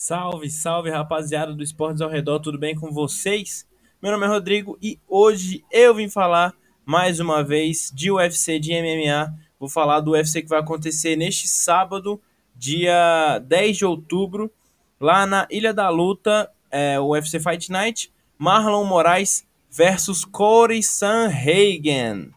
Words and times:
Salve, 0.00 0.48
salve 0.48 0.90
rapaziada 0.90 1.52
do 1.52 1.60
Esportes 1.60 2.00
ao 2.00 2.08
Redor, 2.08 2.38
tudo 2.38 2.56
bem 2.56 2.72
com 2.72 2.92
vocês? 2.92 3.66
Meu 4.00 4.12
nome 4.12 4.26
é 4.26 4.28
Rodrigo 4.28 4.78
e 4.80 4.96
hoje 5.08 5.64
eu 5.72 5.92
vim 5.92 6.08
falar 6.08 6.54
mais 6.86 7.18
uma 7.18 7.42
vez 7.42 7.90
de 7.92 8.08
UFC 8.08 8.60
de 8.60 8.70
MMA. 8.80 9.34
Vou 9.58 9.68
falar 9.68 9.98
do 9.98 10.12
UFC 10.12 10.40
que 10.40 10.48
vai 10.48 10.60
acontecer 10.60 11.16
neste 11.16 11.48
sábado, 11.48 12.22
dia 12.54 13.40
10 13.40 13.78
de 13.78 13.84
outubro, 13.84 14.52
lá 15.00 15.26
na 15.26 15.48
Ilha 15.50 15.74
da 15.74 15.88
Luta, 15.88 16.48
é, 16.70 17.00
o 17.00 17.08
UFC 17.08 17.40
Fight 17.40 17.68
Night, 17.68 18.12
Marlon 18.38 18.84
Moraes 18.84 19.44
versus 19.68 20.24
Corey 20.24 20.80
Sanhagen. 20.80 22.30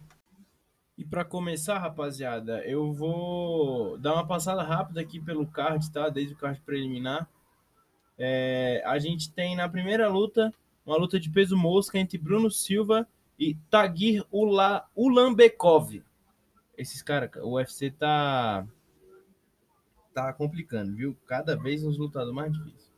E 0.98 1.06
para 1.06 1.24
começar, 1.24 1.78
rapaziada, 1.78 2.64
eu 2.66 2.92
vou 2.92 4.00
dar 4.00 4.16
uma 4.16 4.26
passada 4.26 4.64
rápida 4.64 5.00
aqui 5.00 5.20
pelo 5.20 5.46
card, 5.46 5.92
tá? 5.92 6.10
Desde 6.10 6.34
o 6.34 6.38
card 6.38 6.60
preliminar. 6.66 7.30
É, 8.24 8.84
a 8.86 9.00
gente 9.00 9.32
tem 9.32 9.56
na 9.56 9.68
primeira 9.68 10.08
luta 10.08 10.54
uma 10.86 10.96
luta 10.96 11.20
de 11.20 11.28
peso 11.28 11.58
mosca 11.58 11.98
entre 11.98 12.20
Bruno 12.20 12.52
Silva 12.52 13.08
e 13.38 13.56
Tagir 13.68 14.24
Ula, 14.32 14.88
Ulambekov. 14.96 16.04
Esses 16.78 17.02
caras, 17.02 17.32
o 17.42 17.56
UFC 17.56 17.90
tá 17.90 18.64
tá 20.14 20.32
complicando, 20.34 20.96
viu? 20.96 21.18
Cada 21.26 21.56
vez 21.56 21.84
uns 21.84 21.98
lutadores 21.98 22.36
mais 22.36 22.54
difíceis. 22.54 22.92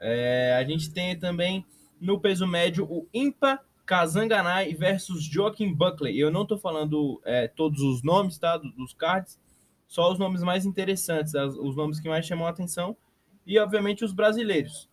É, 0.00 0.56
a 0.58 0.64
gente 0.64 0.92
tem 0.92 1.16
também 1.16 1.64
no 2.00 2.18
peso 2.18 2.44
médio 2.44 2.84
o 2.90 3.06
Impa 3.14 3.60
Kazanganai 3.86 4.74
versus 4.74 5.22
Joaquim 5.22 5.72
Buckley. 5.72 6.18
Eu 6.18 6.32
não 6.32 6.44
tô 6.44 6.58
falando 6.58 7.22
é, 7.24 7.46
todos 7.46 7.80
os 7.80 8.02
nomes, 8.02 8.38
tá? 8.38 8.56
Dos 8.56 8.92
cards, 8.92 9.38
só 9.86 10.10
os 10.10 10.18
nomes 10.18 10.42
mais 10.42 10.66
interessantes, 10.66 11.32
os 11.32 11.76
nomes 11.76 12.00
que 12.00 12.08
mais 12.08 12.26
chamam 12.26 12.48
a 12.48 12.50
atenção 12.50 12.96
e, 13.46 13.58
obviamente, 13.58 14.04
os 14.04 14.12
brasileiros. 14.12 14.88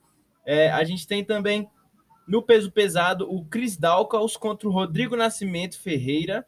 É, 0.45 0.71
a 0.71 0.83
gente 0.83 1.07
tem 1.07 1.23
também 1.23 1.69
no 2.27 2.43
peso 2.43 2.71
pesado 2.71 3.27
o 3.27 3.43
Chris 3.45 3.75
Dalkaus 3.75 4.37
contra 4.37 4.67
o 4.67 4.71
Rodrigo 4.71 5.15
Nascimento 5.15 5.79
Ferreira. 5.79 6.45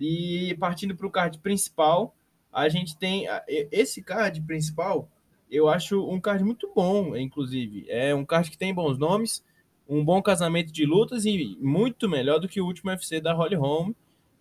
E 0.00 0.56
partindo 0.58 0.96
para 0.96 1.06
o 1.06 1.10
card 1.10 1.38
principal, 1.38 2.16
a 2.50 2.68
gente 2.68 2.96
tem 2.96 3.26
esse 3.70 4.02
card 4.02 4.40
principal. 4.40 5.08
Eu 5.50 5.68
acho 5.68 6.08
um 6.08 6.18
card 6.18 6.42
muito 6.42 6.72
bom, 6.74 7.14
inclusive. 7.14 7.84
É 7.88 8.14
um 8.14 8.24
card 8.24 8.50
que 8.50 8.56
tem 8.56 8.74
bons 8.74 8.98
nomes, 8.98 9.44
um 9.86 10.02
bom 10.02 10.22
casamento 10.22 10.72
de 10.72 10.86
lutas 10.86 11.26
e 11.26 11.56
muito 11.60 12.08
melhor 12.08 12.40
do 12.40 12.48
que 12.48 12.60
o 12.60 12.66
último 12.66 12.90
UFC 12.90 13.20
da 13.20 13.34
Holly 13.34 13.56
Holm. 13.56 13.92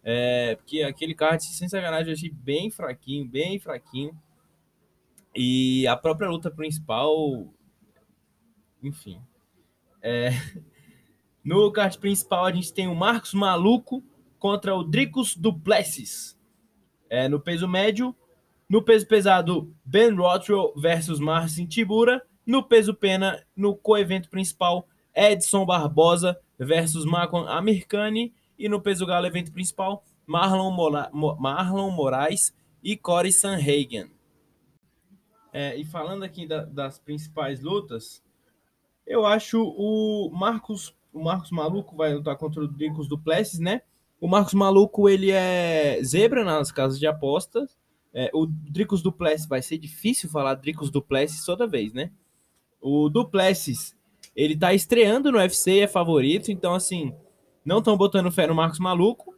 É, 0.03 0.55
porque 0.55 0.81
aquele 0.81 1.13
card, 1.13 1.43
sem 1.43 1.67
sacanagem, 1.67 2.07
eu 2.07 2.13
achei 2.13 2.31
bem 2.31 2.71
fraquinho, 2.71 3.27
bem 3.27 3.59
fraquinho. 3.59 4.17
E 5.35 5.87
a 5.87 5.95
própria 5.95 6.29
luta 6.29 6.51
principal, 6.51 7.47
enfim. 8.81 9.21
É... 10.01 10.31
No 11.43 11.71
card 11.71 11.97
principal, 11.97 12.45
a 12.45 12.51
gente 12.51 12.71
tem 12.71 12.87
o 12.87 12.93
Marcos 12.93 13.33
Maluco 13.33 14.03
contra 14.37 14.75
o 14.75 14.83
Dricos 14.83 15.35
Duplessis. 15.35 16.37
É, 17.09 17.27
no 17.27 17.39
peso 17.39 17.67
médio, 17.67 18.15
no 18.69 18.81
peso 18.81 19.07
pesado, 19.07 19.75
Ben 19.83 20.13
Rothwell 20.13 20.71
versus 20.77 21.19
Marcin 21.19 21.65
Tibura. 21.65 22.21
No 22.45 22.63
peso 22.63 22.93
pena, 22.93 23.43
no 23.55 23.75
coevento 23.75 24.29
principal, 24.29 24.87
Edson 25.15 25.65
Barbosa 25.65 26.37
versus 26.57 27.05
Marcon 27.05 27.47
Amirkani. 27.47 28.33
E 28.57 28.69
no 28.69 28.79
peso 28.79 29.05
galo, 29.05 29.25
evento 29.25 29.51
principal, 29.51 30.03
Marlon, 30.25 30.71
Mora 30.71 31.09
Marlon 31.11 31.89
Moraes 31.89 32.53
e 32.83 32.95
Corey 32.95 33.33
Sanhagen. 33.33 34.11
É, 35.53 35.75
e 35.75 35.83
falando 35.83 36.23
aqui 36.23 36.47
da, 36.47 36.63
das 36.63 36.97
principais 36.97 37.61
lutas, 37.61 38.23
eu 39.05 39.25
acho 39.25 39.61
o 39.61 40.29
Marcos, 40.31 40.95
o 41.11 41.23
Marcos 41.23 41.51
Maluco 41.51 41.95
vai 41.95 42.13
lutar 42.13 42.37
contra 42.37 42.63
o 42.63 42.67
Dricos 42.67 43.07
Duplessis, 43.07 43.59
né? 43.59 43.81
O 44.19 44.27
Marcos 44.27 44.53
Maluco, 44.53 45.09
ele 45.09 45.31
é 45.31 45.99
zebra 46.03 46.43
nas 46.43 46.71
casas 46.71 46.99
de 46.99 47.07
apostas. 47.07 47.77
É, 48.13 48.29
o 48.33 48.45
Dricos 48.45 49.01
Duplessis 49.01 49.47
vai 49.47 49.61
ser 49.61 49.77
difícil 49.77 50.29
falar 50.29 50.55
Dricos 50.55 50.91
Duplessis 50.91 51.43
toda 51.43 51.67
vez, 51.67 51.91
né? 51.93 52.11
O 52.79 53.09
Duplessis, 53.09 53.95
ele 54.35 54.55
tá 54.55 54.73
estreando 54.73 55.31
no 55.31 55.37
UFC, 55.37 55.79
é 55.79 55.87
favorito, 55.87 56.51
então 56.51 56.73
assim, 56.73 57.13
não 57.65 57.79
estão 57.79 57.97
botando 57.97 58.31
fé 58.31 58.47
no 58.47 58.55
Marcos 58.55 58.79
Maluco. 58.79 59.30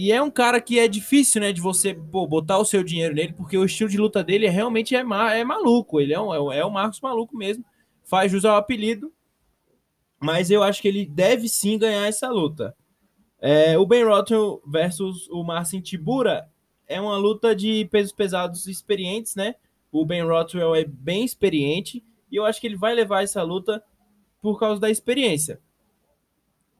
E 0.00 0.12
é 0.12 0.22
um 0.22 0.30
cara 0.30 0.60
que 0.60 0.78
é 0.78 0.86
difícil, 0.86 1.40
né, 1.40 1.52
de 1.52 1.60
você 1.60 1.92
pô, 1.92 2.24
botar 2.24 2.56
o 2.56 2.64
seu 2.64 2.84
dinheiro 2.84 3.16
nele, 3.16 3.32
porque 3.32 3.58
o 3.58 3.64
estilo 3.64 3.90
de 3.90 3.98
luta 3.98 4.22
dele 4.22 4.46
é, 4.46 4.48
realmente 4.48 4.94
é, 4.94 5.02
ma 5.02 5.34
é 5.34 5.42
maluco. 5.42 6.00
Ele 6.00 6.12
é, 6.12 6.20
um, 6.20 6.52
é, 6.52 6.58
é 6.58 6.64
o 6.64 6.70
Marcos 6.70 7.00
Maluco 7.00 7.36
mesmo. 7.36 7.64
Faz 8.04 8.30
jus 8.30 8.44
ao 8.44 8.56
apelido. 8.56 9.12
Mas 10.20 10.52
eu 10.52 10.62
acho 10.62 10.80
que 10.80 10.86
ele 10.86 11.04
deve 11.04 11.48
sim 11.48 11.76
ganhar 11.76 12.06
essa 12.06 12.28
luta. 12.30 12.76
É, 13.40 13.76
o 13.76 13.84
Ben 13.84 14.04
Rotten 14.04 14.60
versus 14.64 15.28
o 15.30 15.42
Marcin 15.42 15.80
Tibura 15.80 16.48
é 16.86 17.00
uma 17.00 17.16
luta 17.16 17.52
de 17.52 17.84
pesos 17.86 18.12
pesados 18.12 18.68
experientes, 18.68 19.34
né? 19.34 19.56
O 19.90 20.06
Ben 20.06 20.22
Rothwell 20.22 20.76
é 20.76 20.84
bem 20.84 21.24
experiente 21.24 22.04
e 22.30 22.36
eu 22.36 22.46
acho 22.46 22.60
que 22.60 22.68
ele 22.68 22.76
vai 22.76 22.94
levar 22.94 23.24
essa 23.24 23.42
luta 23.42 23.82
por 24.40 24.60
causa 24.60 24.80
da 24.80 24.90
experiência. 24.90 25.60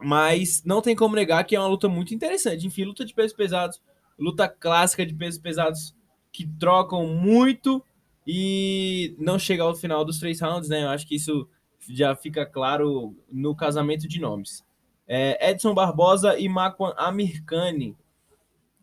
Mas 0.00 0.62
não 0.64 0.80
tem 0.80 0.94
como 0.94 1.16
negar 1.16 1.44
que 1.44 1.56
é 1.56 1.60
uma 1.60 1.68
luta 1.68 1.88
muito 1.88 2.14
interessante. 2.14 2.66
Enfim, 2.66 2.84
luta 2.84 3.04
de 3.04 3.14
pesos 3.14 3.36
pesados, 3.36 3.80
luta 4.18 4.48
clássica 4.48 5.04
de 5.04 5.14
pesos 5.14 5.40
pesados 5.40 5.94
que 6.32 6.46
trocam 6.58 7.06
muito 7.06 7.82
e 8.26 9.16
não 9.18 9.38
chega 9.38 9.62
ao 9.62 9.74
final 9.74 10.04
dos 10.04 10.18
três 10.18 10.40
rounds, 10.40 10.68
né? 10.68 10.84
Eu 10.84 10.88
acho 10.88 11.06
que 11.06 11.16
isso 11.16 11.48
já 11.88 12.14
fica 12.14 12.44
claro 12.44 13.16
no 13.32 13.56
casamento 13.56 14.06
de 14.06 14.20
nomes. 14.20 14.64
É, 15.06 15.50
Edson 15.50 15.72
Barbosa 15.72 16.38
e 16.38 16.48
Makwan 16.48 16.92
Amirkani. 16.96 17.96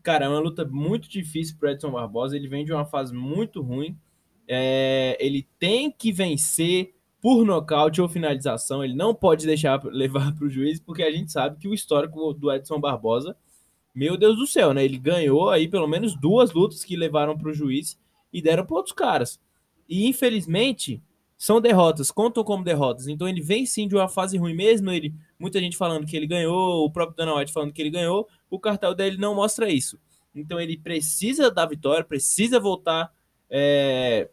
Cara, 0.02 0.26
é 0.26 0.28
uma 0.28 0.40
luta 0.40 0.66
muito 0.66 1.08
difícil 1.08 1.56
para 1.60 1.74
Edson 1.74 1.92
Barbosa. 1.92 2.36
Ele 2.36 2.48
vem 2.48 2.66
de 2.66 2.74
uma 2.74 2.86
fase 2.86 3.14
muito 3.14 3.62
ruim. 3.62 3.96
É, 4.48 5.16
ele 5.20 5.48
tem 5.60 5.92
que 5.92 6.12
vencer 6.12 6.95
por 7.26 7.44
nocaute 7.44 8.00
ou 8.00 8.08
finalização. 8.08 8.84
Ele 8.84 8.94
não 8.94 9.16
pode 9.16 9.48
deixar 9.48 9.84
levar 9.92 10.32
para 10.36 10.46
o 10.46 10.50
juiz, 10.50 10.80
porque 10.80 11.02
a 11.02 11.12
gente 11.12 11.32
sabe 11.32 11.58
que 11.58 11.68
o 11.68 11.74
histórico 11.74 12.32
do 12.36 12.54
Edson 12.54 12.80
Barbosa, 12.80 13.36
meu 13.96 14.16
Deus 14.16 14.38
do 14.38 14.46
céu, 14.46 14.76
né? 14.76 14.86
Ele 14.86 15.00
ganhou 15.00 15.50
aí 15.50 15.68
pelo 15.68 15.88
menos 15.88 16.16
duas 16.16 16.54
lutas 16.54 16.84
que 16.84 16.96
levaram 16.96 17.36
para 17.36 17.50
o 17.50 17.54
juiz 17.54 18.00
e 18.32 18.44
deram 18.44 18.64
para 18.64 18.76
outros 18.76 18.94
caras. 18.94 19.40
E 19.90 20.06
infelizmente 20.06 21.02
são 21.36 21.60
derrotas, 21.60 22.12
contam 22.12 22.44
como 22.44 22.64
derrotas. 22.64 23.08
Então 23.08 23.28
ele 23.28 23.42
vem 23.42 23.66
sim 23.66 23.88
de 23.88 23.96
uma 23.96 24.08
fase 24.08 24.38
ruim 24.38 24.54
mesmo. 24.54 24.92
Ele, 24.92 25.12
muita 25.40 25.60
gente 25.60 25.76
falando 25.76 26.06
que 26.06 26.16
ele 26.16 26.28
ganhou, 26.28 26.86
o 26.86 26.92
próprio 26.92 27.18
Dana 27.18 27.40
White 27.40 27.52
falando 27.52 27.74
que 27.74 27.82
ele 27.82 27.90
ganhou. 27.90 28.28
O 28.52 28.60
cartel 28.60 28.94
dele 28.94 29.18
não 29.18 29.34
mostra 29.34 29.68
isso. 29.68 30.00
Então 30.36 30.60
ele 30.60 30.78
precisa 30.78 31.50
da 31.50 31.66
vitória, 31.66 32.06
precisa 32.06 32.60
voltar 32.60 33.12
é, 33.50 34.30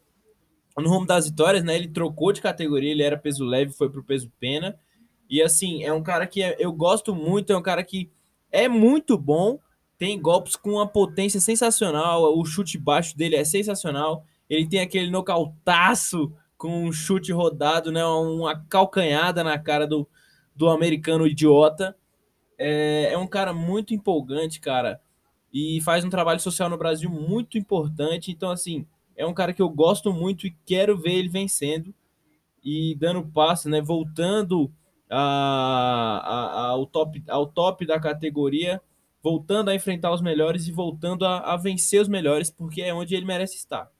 no 0.77 0.89
rumo 0.89 1.07
das 1.07 1.29
vitórias, 1.29 1.63
né? 1.63 1.75
Ele 1.77 1.89
trocou 1.89 2.33
de 2.33 2.41
categoria, 2.41 2.91
ele 2.91 3.03
era 3.03 3.19
peso 3.19 3.45
leve, 3.45 3.73
foi 3.73 3.91
pro 3.91 4.03
peso 4.03 4.31
pena. 4.41 4.79
E 5.29 5.43
assim, 5.43 5.83
é 5.83 5.93
um 5.93 6.03
cara 6.03 6.27
que 6.27 6.43
é, 6.43 6.57
eu 6.59 6.73
gosto 6.73 7.15
muito, 7.15 7.53
é 7.53 7.57
um 7.57 7.63
cara 7.63 7.83
que 7.83 8.11
é 8.51 8.69
muito 8.69 9.17
bom, 9.19 9.59
tem 9.99 10.21
golpes 10.21 10.57
com 10.57 10.73
uma 10.73 10.87
potência 10.87 11.41
sensacional, 11.41 12.39
o 12.39 12.45
chute 12.45 12.77
baixo 12.77 13.17
dele 13.17 13.37
é 13.37 13.45
sensacional. 13.45 14.25
Ele 14.49 14.69
tem 14.69 14.81
aquele 14.81 15.11
nocautaço 15.11 16.33
com 16.59 16.85
um 16.85 16.93
chute 16.93 17.33
rodado, 17.33 17.91
né? 17.91 18.05
Uma 18.05 18.59
calcanhada 18.69 19.43
na 19.43 19.59
cara 19.59 19.87
do, 19.87 20.07
do 20.55 20.69
americano 20.69 21.27
idiota. 21.27 21.97
É, 22.59 23.11
é 23.13 23.19
um 23.19 23.27
cara 23.27 23.53
muito 23.53 23.95
empolgante, 23.95 24.61
cara. 24.61 25.01
E 25.53 25.81
faz 25.83 26.05
um 26.05 26.11
trabalho 26.11 26.41
social 26.41 26.69
no 26.69 26.79
Brasil 26.79 27.11
muito 27.11 27.57
importante. 27.59 28.31
Então, 28.31 28.51
assim, 28.51 28.87
é 29.17 29.27
um 29.27 29.35
cara 29.35 29.53
que 29.53 29.63
eu 29.63 29.69
gosto 29.69 30.13
muito 30.13 30.47
e 30.47 30.57
quero 30.65 30.97
ver 30.97 31.13
ele 31.13 31.29
vencendo 31.29 31.95
e 32.65 32.95
dando 32.95 33.27
passo, 33.27 33.69
né? 33.69 33.81
Voltando 33.81 34.73
a, 35.11 36.23
a, 36.25 36.67
ao, 36.69 36.87
top, 36.87 37.23
ao 37.29 37.47
top 37.47 37.85
da 37.87 38.01
categoria, 38.01 38.81
voltando 39.23 39.69
a 39.69 39.75
enfrentar 39.75 40.13
os 40.13 40.23
melhores 40.23 40.67
e 40.67 40.73
voltando 40.73 41.25
a, 41.25 41.39
a 41.41 41.57
vencer 41.57 42.01
os 42.01 42.09
melhores, 42.09 42.51
porque 42.51 42.83
é 42.83 42.95
onde 42.95 43.15
ele 43.15 43.27
merece 43.27 43.57
estar. 43.57 43.91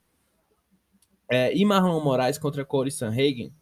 É, 1.29 1.55
e 1.57 1.65
Marlon 1.65 2.01
Moraes 2.03 2.39
contra 2.39 2.65
Corey 2.65 2.91
Sanhagen 2.91 3.53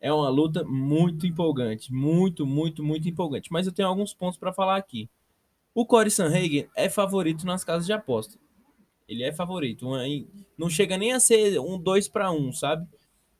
é 0.00 0.12
uma 0.12 0.28
luta 0.28 0.64
muito 0.64 1.26
empolgante, 1.26 1.92
muito, 1.92 2.44
muito, 2.44 2.82
muito 2.82 3.08
empolgante. 3.08 3.52
Mas 3.52 3.66
eu 3.66 3.72
tenho 3.72 3.88
alguns 3.88 4.12
pontos 4.12 4.38
para 4.38 4.52
falar 4.52 4.76
aqui. 4.76 5.08
O 5.74 5.86
Corey 5.86 6.10
Sanhagen 6.10 6.68
é 6.74 6.88
favorito 6.88 7.46
nas 7.46 7.62
casas 7.62 7.86
de 7.86 7.92
aposta. 7.92 8.41
Ele 9.08 9.22
é 9.22 9.32
favorito. 9.32 9.86
Não 10.56 10.70
chega 10.70 10.96
nem 10.96 11.12
a 11.12 11.20
ser 11.20 11.58
um 11.58 11.78
2 11.78 12.08
para 12.08 12.30
1, 12.30 12.52
sabe? 12.52 12.86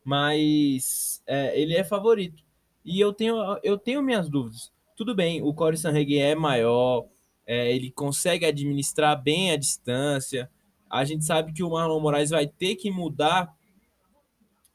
Mas 0.05 1.23
é, 1.26 1.59
ele 1.61 1.75
é 1.75 1.85
favorito. 1.85 2.43
E 2.85 3.00
eu 3.00 3.12
tenho, 3.12 3.37
eu 3.62 3.79
tenho 3.79 4.03
minhas 4.03 4.29
dúvidas. 4.29 4.73
Tudo 4.97 5.14
bem, 5.14 5.43
o 5.43 5.55
Corey 5.55 5.79
Sanhagen 5.79 6.20
é 6.20 6.35
maior, 6.35 7.06
é, 7.47 7.73
ele 7.73 7.91
consegue 7.91 8.44
administrar 8.44 9.20
bem 9.20 9.53
a 9.53 9.56
distância. 9.56 10.50
A 10.91 11.05
gente 11.05 11.25
sabe 11.25 11.53
que 11.53 11.62
o 11.62 11.70
Marlon 11.70 12.00
Moraes 12.00 12.31
vai 12.31 12.47
ter 12.47 12.76
que 12.76 12.91
mudar 12.91 13.53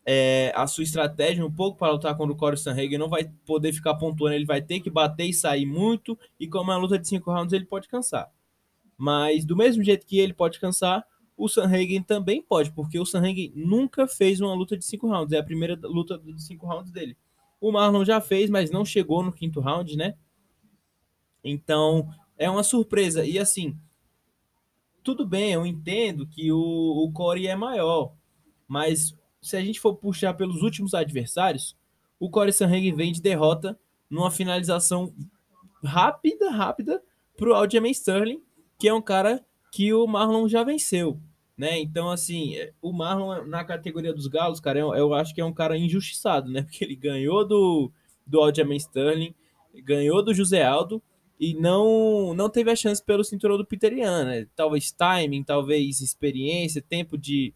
é, 0.10 0.54
a 0.56 0.66
sua 0.66 0.86
estratégia 0.86 1.45
um 1.45 1.51
pouco 1.51 1.78
para 1.78 1.92
lutar 1.92 2.16
contra 2.16 2.34
o 2.34 2.38
Corey 2.38 2.57
Sanhagen, 2.57 2.98
não 2.98 3.10
vai 3.10 3.30
poder 3.45 3.74
ficar 3.74 3.94
pontuando, 3.95 4.36
ele 4.36 4.45
vai 4.45 4.62
ter 4.62 4.80
que 4.80 4.89
bater 4.89 5.25
e 5.25 5.34
sair 5.34 5.66
muito, 5.66 6.18
e 6.39 6.48
como 6.48 6.72
é 6.72 6.75
uma 6.75 6.81
luta 6.81 6.98
de 6.98 7.06
cinco 7.07 7.30
rounds, 7.30 7.51
ele 7.51 7.66
pode 7.66 7.89
cansar. 7.89 8.31
Mas 8.97 9.45
do 9.45 9.55
mesmo 9.55 9.83
jeito 9.83 10.05
que 10.05 10.19
ele 10.19 10.33
pode 10.33 10.59
cansar, 10.59 11.05
o 11.38 11.47
Sanhagen 11.47 12.01
também 12.01 12.41
pode, 12.41 12.71
porque 12.71 12.99
o 12.99 13.05
Sanhagen 13.05 13.53
nunca 13.55 14.07
fez 14.07 14.41
uma 14.41 14.53
luta 14.55 14.75
de 14.75 14.83
cinco 14.83 15.07
rounds, 15.07 15.31
é 15.31 15.38
a 15.38 15.44
primeira 15.44 15.79
luta 15.83 16.17
de 16.17 16.41
cinco 16.41 16.65
rounds 16.65 16.91
dele. 16.91 17.15
O 17.61 17.71
Marlon 17.71 18.03
já 18.03 18.19
fez, 18.19 18.49
mas 18.49 18.71
não 18.71 18.83
chegou 18.83 19.21
no 19.21 19.31
quinto 19.31 19.59
round, 19.59 19.95
né? 19.95 20.15
Então, 21.44 22.09
é 22.38 22.49
uma 22.49 22.63
surpresa. 22.63 23.23
E 23.23 23.38
assim, 23.38 23.77
tudo 25.03 25.25
bem, 25.25 25.53
eu 25.53 25.65
entendo 25.65 26.27
que 26.27 26.51
o, 26.51 26.57
o 26.57 27.11
Corey 27.11 27.47
é 27.47 27.55
maior, 27.55 28.13
mas 28.67 29.15
se 29.41 29.55
a 29.55 29.61
gente 29.61 29.79
for 29.79 29.95
puxar 29.95 30.33
pelos 30.33 30.61
últimos 30.61 30.93
adversários, 30.93 31.77
o 32.19 32.29
Corey 32.29 32.51
Sanhagen 32.51 32.95
vem 32.95 33.11
de 33.11 33.21
derrota 33.21 33.79
numa 34.09 34.31
finalização 34.31 35.13
rápida, 35.83 36.50
rápida 36.50 37.01
pro 37.38 37.53
Aljamain 37.53 37.91
Sterling, 37.91 38.41
que 38.77 38.88
é 38.88 38.94
um 38.94 39.01
cara 39.01 39.44
que 39.71 39.94
o 39.94 40.07
Marlon 40.07 40.47
já 40.47 40.63
venceu, 40.63 41.19
né? 41.57 41.79
Então, 41.79 42.09
assim, 42.09 42.56
o 42.81 42.94
Marlon 42.94 43.45
na 43.45 43.63
categoria 43.63 44.13
dos 44.13 44.27
galos, 44.27 44.59
cara, 44.59 44.79
eu, 44.79 44.94
eu 44.94 45.13
acho 45.13 45.33
que 45.33 45.41
é 45.41 45.45
um 45.45 45.53
cara 45.53 45.77
injustiçado, 45.77 46.51
né? 46.51 46.62
Porque 46.69 46.83
ele 46.83 46.95
ganhou 46.95 47.47
do, 47.47 47.91
do 48.25 48.39
Aljamain 48.41 48.77
Sterling, 48.77 49.33
ganhou 49.83 50.24
do 50.24 50.33
José 50.33 50.63
Aldo 50.63 51.01
e 51.39 51.53
não 51.53 52.33
não 52.33 52.50
teve 52.50 52.71
a 52.71 52.75
chance 52.75 53.03
pelo 53.03 53.24
cinturão 53.24 53.57
do 53.57 53.65
Peter 53.65 53.94
Yan, 53.94 54.25
né? 54.25 54.47
Talvez 54.56 54.91
timing, 54.91 55.44
talvez 55.44 56.01
experiência, 56.01 56.81
tempo 56.81 57.18
de 57.18 57.53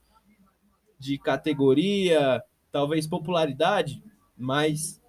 de 0.99 1.17
categoria, 1.17 2.43
talvez 2.71 3.07
popularidade, 3.07 4.03
mas 4.37 5.01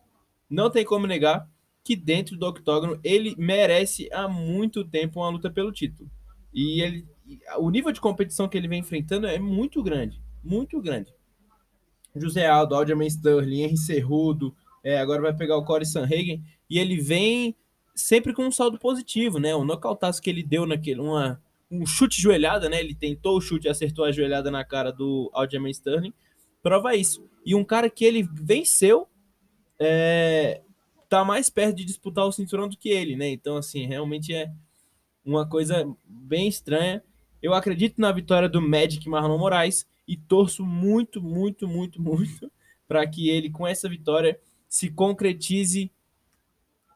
não 0.49 0.71
tem 0.71 0.87
como 0.87 1.07
negar 1.07 1.52
que 1.85 1.97
dentro 1.97 2.37
do 2.37 2.47
octógono 2.47 2.99
ele 3.03 3.35
merece 3.37 4.09
há 4.13 4.29
muito 4.29 4.85
tempo 4.85 5.21
uma 5.21 5.31
luta 5.31 5.51
pelo 5.51 5.73
título. 5.73 6.11
E 6.53 6.81
ele, 6.81 7.07
o 7.59 7.71
nível 7.71 7.93
de 7.93 8.01
competição 8.01 8.49
que 8.49 8.57
ele 8.57 8.69
vem 8.69 8.81
enfrentando 8.81 9.27
é 9.27 9.39
muito 9.39 9.83
grande, 9.83 10.21
muito 10.43 10.81
grande. 10.81 11.13
José 12.15 12.47
Aldo, 12.47 12.75
Aljamain 12.75 13.07
Sterling, 13.07 13.63
Henry 13.63 13.77
Cerrudo, 13.77 14.55
é, 14.85 14.99
agora 14.99 15.23
vai 15.23 15.35
pegar 15.35 15.57
o 15.57 15.65
Corey 15.65 15.87
Sanhagen, 15.87 16.43
e 16.69 16.79
ele 16.79 17.01
vem 17.01 17.57
sempre 17.95 18.33
com 18.33 18.47
um 18.47 18.51
saldo 18.51 18.79
positivo, 18.79 19.39
né? 19.39 19.55
O 19.55 19.65
nocautaço 19.65 20.21
que 20.21 20.29
ele 20.29 20.43
deu 20.43 20.67
naquele, 20.67 21.01
uma, 21.01 21.41
um 21.71 21.87
chute 21.87 22.21
joelhada, 22.21 22.69
né? 22.69 22.81
Ele 22.81 22.95
tentou 22.95 23.37
o 23.37 23.41
chute 23.41 23.67
e 23.67 23.71
acertou 23.71 24.05
a 24.05 24.13
joelhada 24.13 24.51
na 24.51 24.65
cara 24.65 24.91
do 24.91 25.31
Aljamain 25.33 25.71
Sterling. 25.71 26.13
Prova 26.63 26.95
isso. 26.95 27.29
E 27.45 27.55
um 27.55 27.65
cara 27.65 27.89
que 27.89 28.05
ele 28.05 28.23
venceu 28.23 29.09
é, 29.79 30.63
tá 31.13 31.23
mais 31.27 31.51
perto 31.51 31.77
de 31.77 31.85
disputar 31.85 32.25
o 32.25 32.33
cinturão 32.33 32.67
do 32.67 32.75
que 32.75 32.89
ele, 32.89 33.17
né? 33.17 33.29
Então, 33.29 33.59
assim, 33.59 33.85
realmente 33.85 34.33
é 34.33 34.51
uma 35.23 35.47
coisa 35.47 35.87
bem 36.07 36.49
estranha. 36.49 37.05
Eu 37.43 37.53
acredito 37.53 38.01
na 38.01 38.11
vitória 38.11 38.49
do 38.49 38.63
Magic 38.63 39.07
Marlon 39.11 39.37
Moraes 39.37 39.87
e 40.09 40.17
torço 40.17 40.65
muito, 40.65 41.21
muito, 41.21 41.69
muito, 41.69 42.01
muito 42.01 42.51
para 42.89 43.07
que 43.07 43.29
ele, 43.29 43.51
com 43.51 43.67
essa 43.67 43.91
vitória, 43.91 44.41
se 44.67 44.91
concretize 44.91 45.93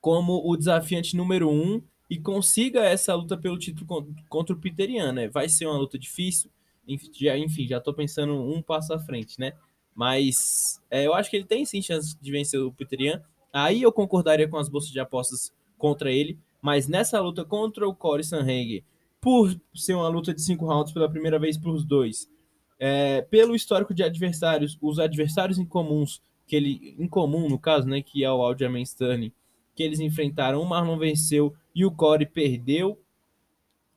como 0.01 0.41
o 0.49 0.57
desafiante 0.57 1.15
número 1.15 1.51
um 1.51 1.83
e 2.09 2.19
consiga 2.19 2.87
essa 2.87 3.15
luta 3.15 3.37
pelo 3.37 3.59
título 3.59 4.09
contra 4.31 4.57
o 4.57 4.59
Peter 4.59 4.89
Yan, 4.89 5.13
né? 5.13 5.29
Vai 5.29 5.47
ser 5.51 5.67
uma 5.67 5.77
luta 5.77 5.99
difícil, 5.99 6.51
enfim, 6.89 7.69
já, 7.69 7.79
tô 7.83 7.93
pensando 7.93 8.33
um 8.33 8.63
passo 8.63 8.95
à 8.95 8.99
frente, 8.99 9.39
né? 9.39 9.53
Mas 9.95 10.81
é, 10.91 11.07
eu 11.07 11.13
acho 11.13 11.29
que 11.29 11.37
ele 11.37 11.45
tem 11.45 11.67
sim 11.67 11.83
chance 11.83 12.17
de 12.19 12.33
vencer 12.33 12.59
o 12.59 12.73
Peter 12.73 12.99
Yan. 12.99 13.23
Aí 13.57 13.81
eu 13.81 13.91
concordaria 13.91 14.47
com 14.47 14.59
as 14.59 14.69
bolsas 14.69 14.91
de 14.91 15.01
apostas 15.01 15.51
contra 15.79 16.13
ele, 16.13 16.39
mas 16.61 16.87
nessa 16.87 17.19
luta 17.19 17.43
contra 17.43 17.89
o 17.89 17.95
Corey 17.95 18.23
Sanhagen, 18.23 18.85
por 19.19 19.59
ser 19.75 19.95
uma 19.95 20.09
luta 20.09 20.35
de 20.35 20.43
cinco 20.43 20.67
rounds 20.67 20.93
pela 20.93 21.09
primeira 21.09 21.39
vez 21.39 21.57
para 21.57 21.71
os 21.71 21.83
dois, 21.83 22.31
é, 22.79 23.23
pelo 23.23 23.57
histórico 23.57 23.95
de 23.95 24.03
adversários, 24.03 24.77
os 24.83 24.99
adversários 24.99 25.59
incomuns 25.59 26.21
que 26.47 26.55
ele, 26.55 26.95
em 26.99 27.09
comum 27.09 27.49
no 27.49 27.59
caso, 27.59 27.89
né, 27.89 28.03
que 28.03 28.23
é 28.23 28.31
o 28.31 28.43
Aljamain 28.43 28.83
Sterling, 28.83 29.33
que 29.75 29.83
eles 29.83 30.01
enfrentaram, 30.01 30.61
o 30.61 30.69
Marlon 30.69 30.99
venceu 30.99 31.55
e 31.75 31.83
o 31.87 31.91
Corey 31.91 32.27
perdeu. 32.27 33.01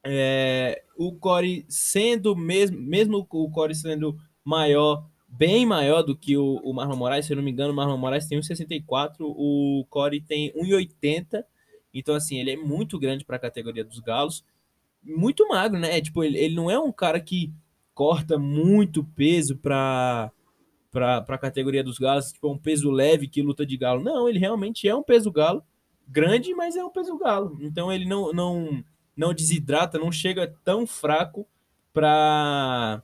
É, 0.01 0.83
o 0.97 1.11
Corey 1.11 1.65
sendo 1.67 2.33
mesmo, 2.33 2.79
mesmo 2.79 3.27
o 3.29 3.51
Corey 3.51 3.75
sendo 3.75 4.17
maior, 4.41 5.05
bem 5.29 5.65
maior 5.65 6.01
do 6.01 6.15
que 6.15 6.35
o, 6.35 6.55
o 6.63 6.73
Marlon 6.73 6.97
Moraes, 6.97 7.25
se 7.25 7.33
eu 7.33 7.37
não 7.37 7.43
me 7.43 7.51
engano, 7.51 7.71
o 7.71 7.75
Marlon 7.75 7.97
Moraes 7.97 8.27
tem 8.27 8.39
1,64, 8.39 9.15
o 9.19 9.85
Corey 9.89 10.21
tem 10.21 10.51
1,80. 10.53 11.43
Então, 11.93 12.15
assim, 12.15 12.39
ele 12.39 12.51
é 12.51 12.57
muito 12.57 12.99
grande 12.99 13.23
para 13.23 13.35
a 13.35 13.39
categoria 13.39 13.83
dos 13.83 13.99
galos. 13.99 14.43
Muito 15.03 15.47
magro, 15.47 15.79
né? 15.79 16.01
Tipo, 16.01 16.23
ele, 16.23 16.37
ele 16.37 16.55
não 16.55 16.69
é 16.69 16.79
um 16.79 16.91
cara 16.91 17.19
que 17.19 17.53
corta 17.93 18.37
muito 18.37 19.03
peso 19.03 19.57
para 19.57 20.31
para 20.91 21.19
a 21.19 21.37
categoria 21.37 21.83
dos 21.83 21.99
galos, 21.99 22.31
tipo, 22.31 22.51
um 22.51 22.57
peso 22.57 22.89
leve 22.89 23.27
que 23.27 23.43
luta 23.43 23.63
de 23.63 23.77
galo. 23.77 24.03
Não, 24.03 24.27
ele 24.27 24.39
realmente 24.39 24.87
é 24.87 24.95
um 24.95 25.03
peso 25.03 25.31
galo 25.31 25.63
grande, 26.07 26.53
mas 26.55 26.75
é 26.75 26.83
um 26.83 26.89
peso 26.89 27.15
galo. 27.17 27.57
Então 27.61 27.91
ele 27.91 28.05
não, 28.05 28.33
não, 28.33 28.83
não 29.15 29.33
desidrata, 29.33 29.99
não 29.99 30.11
chega 30.11 30.55
tão 30.63 30.87
fraco 30.87 31.47
para 31.93 33.03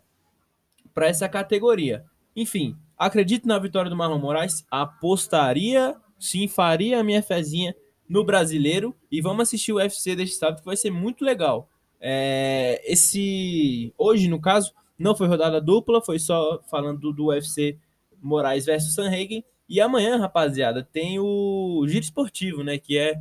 para 0.94 1.08
essa 1.08 1.28
categoria. 1.28 2.06
Enfim, 2.36 2.76
acredito 2.98 3.48
na 3.48 3.58
vitória 3.58 3.90
do 3.90 3.96
Marlon 3.96 4.20
Moraes, 4.20 4.66
apostaria, 4.70 5.96
sim, 6.20 6.48
faria 6.48 7.00
a 7.00 7.04
minha 7.04 7.24
fezinha 7.24 7.76
no 8.08 8.24
brasileiro 8.24 8.96
e 9.12 9.22
vamos 9.22 9.44
assistir 9.44 9.72
o 9.72 9.78
UFC 9.78 10.16
deste 10.16 10.36
sábado 10.36 10.60
que 10.60 10.66
vai 10.66 10.78
ser 10.78 10.92
muito 10.92 11.24
legal. 11.24 11.70
É, 12.00 12.82
esse 12.86 13.94
hoje 13.98 14.28
no 14.28 14.40
caso 14.40 14.74
não 14.98 15.16
foi 15.16 15.28
rodada 15.28 15.60
dupla, 15.60 16.02
foi 16.02 16.20
só 16.20 16.62
falando 16.70 17.12
do, 17.12 17.28
UFC 17.28 17.78
Moraes 18.22 18.66
versus 18.66 18.94
Sanhagen 18.94 19.44
e 19.68 19.82
amanhã, 19.82 20.18
rapaziada, 20.18 20.84
tem 20.84 21.20
o 21.20 21.84
Giro 21.88 22.04
Esportivo, 22.04 22.64
né? 22.64 22.78
Que 22.78 22.98
é, 22.98 23.20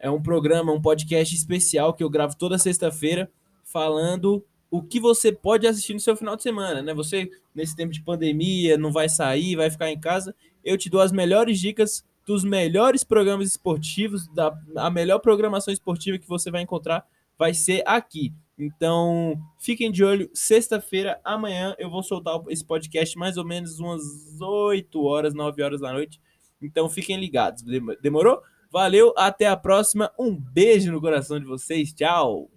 é 0.00 0.10
um 0.10 0.20
programa, 0.20 0.72
um 0.72 0.82
podcast 0.82 1.34
especial 1.34 1.94
que 1.94 2.02
eu 2.02 2.10
gravo 2.10 2.36
toda 2.36 2.58
sexta-feira, 2.58 3.30
falando 3.62 4.44
o 4.70 4.82
que 4.82 5.00
você 5.00 5.32
pode 5.32 5.66
assistir 5.66 5.94
no 5.94 6.00
seu 6.00 6.16
final 6.16 6.36
de 6.36 6.42
semana, 6.42 6.82
né? 6.82 6.92
Você, 6.94 7.30
nesse 7.54 7.74
tempo 7.74 7.92
de 7.92 8.02
pandemia, 8.02 8.76
não 8.76 8.92
vai 8.92 9.08
sair, 9.08 9.56
vai 9.56 9.70
ficar 9.70 9.90
em 9.90 9.98
casa. 9.98 10.34
Eu 10.64 10.76
te 10.76 10.90
dou 10.90 11.00
as 11.00 11.12
melhores 11.12 11.58
dicas 11.58 12.04
dos 12.26 12.44
melhores 12.44 13.02
programas 13.02 13.48
esportivos, 13.48 14.28
da 14.28 14.54
a 14.76 14.90
melhor 14.90 15.18
programação 15.18 15.72
esportiva 15.72 16.18
que 16.18 16.28
você 16.28 16.50
vai 16.50 16.62
encontrar 16.62 17.06
vai 17.38 17.54
ser 17.54 17.82
aqui. 17.86 18.34
Então, 18.58 19.40
fiquem 19.58 19.92
de 19.92 20.02
olho. 20.02 20.28
Sexta-feira, 20.34 21.20
amanhã, 21.24 21.74
eu 21.78 21.88
vou 21.88 22.02
soltar 22.02 22.40
esse 22.48 22.64
podcast 22.64 23.16
mais 23.16 23.36
ou 23.36 23.44
menos 23.44 23.78
umas 23.78 24.02
8 24.40 25.00
horas, 25.04 25.32
9 25.32 25.62
horas 25.62 25.80
da 25.80 25.92
noite. 25.92 26.20
Então, 26.60 26.88
fiquem 26.88 27.18
ligados. 27.18 27.62
Demorou? 28.02 28.42
Valeu, 28.70 29.14
até 29.16 29.46
a 29.46 29.56
próxima. 29.56 30.10
Um 30.18 30.34
beijo 30.34 30.90
no 30.90 31.00
coração 31.00 31.38
de 31.38 31.46
vocês. 31.46 31.92
Tchau. 31.92 32.50